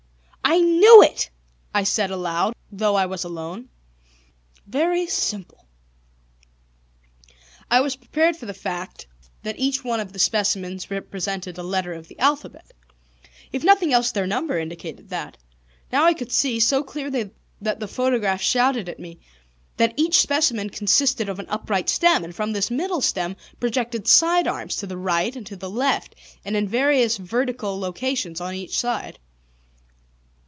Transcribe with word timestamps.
"I 0.43 0.59
knew 0.59 1.01
it!" 1.01 1.29
I 1.73 1.85
said 1.85 2.11
aloud, 2.11 2.53
though 2.69 2.95
I 2.95 3.05
was 3.05 3.23
alone. 3.23 3.69
"Very 4.67 5.07
simple." 5.07 5.65
I 7.69 7.79
was 7.79 7.95
prepared 7.95 8.35
for 8.35 8.47
the 8.47 8.53
fact 8.53 9.07
that 9.43 9.57
each 9.57 9.85
one 9.85 10.01
of 10.01 10.11
the 10.11 10.19
specimens 10.19 10.91
represented 10.91 11.57
a 11.57 11.63
letter 11.63 11.93
of 11.93 12.09
the 12.09 12.19
alphabet. 12.19 12.73
If 13.53 13.63
nothing 13.63 13.93
else, 13.93 14.11
their 14.11 14.27
number 14.27 14.59
indicated 14.59 15.07
that. 15.07 15.37
Now 15.89 16.03
I 16.03 16.13
could 16.13 16.33
see, 16.33 16.59
so 16.59 16.83
clearly 16.83 17.29
that 17.61 17.79
the 17.79 17.87
photographs 17.87 18.43
shouted 18.43 18.89
at 18.89 18.99
me, 18.99 19.21
that 19.77 19.93
each 19.95 20.19
specimen 20.19 20.69
consisted 20.69 21.29
of 21.29 21.39
an 21.39 21.47
upright 21.47 21.87
stem, 21.87 22.25
and 22.25 22.35
from 22.35 22.51
this 22.51 22.69
middle 22.69 22.99
stem 22.99 23.37
projected 23.61 24.05
side 24.05 24.47
arms 24.49 24.75
to 24.77 24.87
the 24.87 24.97
right 24.97 25.33
and 25.33 25.45
to 25.47 25.55
the 25.55 25.69
left, 25.69 26.13
and 26.43 26.57
in 26.57 26.67
various 26.67 27.15
vertical 27.15 27.79
locations 27.79 28.41
on 28.41 28.53
each 28.53 28.77
side. 28.77 29.17